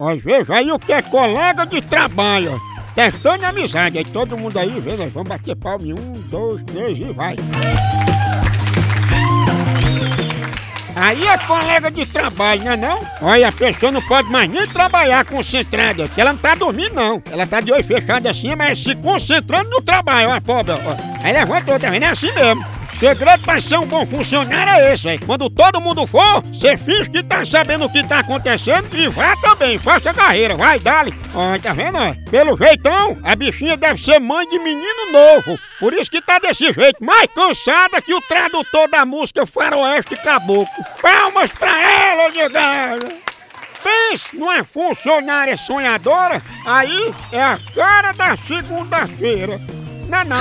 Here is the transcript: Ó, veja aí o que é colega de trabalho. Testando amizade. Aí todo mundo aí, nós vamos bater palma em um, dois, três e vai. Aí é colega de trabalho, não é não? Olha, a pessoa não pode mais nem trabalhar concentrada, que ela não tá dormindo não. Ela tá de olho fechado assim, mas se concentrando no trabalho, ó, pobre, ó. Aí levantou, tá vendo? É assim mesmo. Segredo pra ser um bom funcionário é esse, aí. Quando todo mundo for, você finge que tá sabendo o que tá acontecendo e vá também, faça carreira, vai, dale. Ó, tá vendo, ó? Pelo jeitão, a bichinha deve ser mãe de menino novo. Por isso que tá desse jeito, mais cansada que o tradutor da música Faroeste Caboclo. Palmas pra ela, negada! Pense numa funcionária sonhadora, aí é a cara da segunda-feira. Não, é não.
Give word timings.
Ó, 0.00 0.12
veja 0.16 0.54
aí 0.56 0.72
o 0.72 0.78
que 0.78 0.92
é 0.92 1.00
colega 1.00 1.64
de 1.64 1.80
trabalho. 1.80 2.58
Testando 2.96 3.46
amizade. 3.46 3.96
Aí 3.96 4.04
todo 4.04 4.36
mundo 4.36 4.58
aí, 4.58 4.72
nós 4.98 5.12
vamos 5.12 5.28
bater 5.28 5.54
palma 5.54 5.86
em 5.86 5.92
um, 5.92 6.12
dois, 6.28 6.60
três 6.64 6.98
e 6.98 7.12
vai. 7.12 7.36
Aí 10.96 11.24
é 11.24 11.38
colega 11.38 11.92
de 11.92 12.06
trabalho, 12.06 12.64
não 12.64 12.72
é 12.72 12.76
não? 12.76 13.00
Olha, 13.22 13.48
a 13.48 13.52
pessoa 13.52 13.92
não 13.92 14.02
pode 14.02 14.28
mais 14.30 14.50
nem 14.50 14.66
trabalhar 14.66 15.24
concentrada, 15.24 16.08
que 16.08 16.20
ela 16.20 16.32
não 16.32 16.40
tá 16.40 16.56
dormindo 16.56 16.94
não. 16.94 17.22
Ela 17.30 17.46
tá 17.46 17.60
de 17.60 17.72
olho 17.72 17.84
fechado 17.84 18.26
assim, 18.26 18.52
mas 18.56 18.82
se 18.82 18.96
concentrando 18.96 19.70
no 19.70 19.80
trabalho, 19.80 20.30
ó, 20.30 20.40
pobre, 20.40 20.72
ó. 20.72 21.22
Aí 21.22 21.32
levantou, 21.32 21.78
tá 21.78 21.88
vendo? 21.88 22.02
É 22.02 22.08
assim 22.08 22.32
mesmo. 22.32 22.64
Segredo 22.98 23.42
pra 23.42 23.60
ser 23.60 23.78
um 23.78 23.86
bom 23.86 24.06
funcionário 24.06 24.72
é 24.72 24.92
esse, 24.92 25.08
aí. 25.08 25.18
Quando 25.18 25.50
todo 25.50 25.80
mundo 25.80 26.06
for, 26.06 26.42
você 26.42 26.76
finge 26.76 27.10
que 27.10 27.22
tá 27.22 27.44
sabendo 27.44 27.84
o 27.84 27.90
que 27.90 28.02
tá 28.04 28.20
acontecendo 28.20 28.88
e 28.96 29.08
vá 29.08 29.36
também, 29.36 29.76
faça 29.78 30.14
carreira, 30.14 30.54
vai, 30.54 30.78
dale. 30.78 31.12
Ó, 31.34 31.58
tá 31.58 31.72
vendo, 31.72 31.98
ó? 31.98 32.14
Pelo 32.30 32.56
jeitão, 32.56 33.18
a 33.22 33.34
bichinha 33.34 33.76
deve 33.76 34.00
ser 34.00 34.20
mãe 34.20 34.48
de 34.48 34.58
menino 34.58 35.12
novo. 35.12 35.58
Por 35.80 35.92
isso 35.92 36.10
que 36.10 36.22
tá 36.22 36.38
desse 36.38 36.72
jeito, 36.72 37.04
mais 37.04 37.30
cansada 37.34 38.00
que 38.00 38.14
o 38.14 38.20
tradutor 38.22 38.88
da 38.88 39.04
música 39.04 39.44
Faroeste 39.44 40.16
Caboclo. 40.16 40.66
Palmas 41.02 41.50
pra 41.52 41.80
ela, 41.80 42.28
negada! 42.30 43.08
Pense 43.82 44.34
numa 44.34 44.64
funcionária 44.64 45.56
sonhadora, 45.58 46.40
aí 46.64 47.12
é 47.30 47.42
a 47.42 47.58
cara 47.74 48.12
da 48.12 48.36
segunda-feira. 48.38 49.60
Não, 50.08 50.20
é 50.20 50.24
não. 50.24 50.38